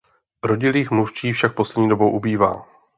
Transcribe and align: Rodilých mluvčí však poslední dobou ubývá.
Rodilých 0.43 0.91
mluvčí 0.91 1.33
však 1.33 1.55
poslední 1.55 1.89
dobou 1.89 2.11
ubývá. 2.11 2.65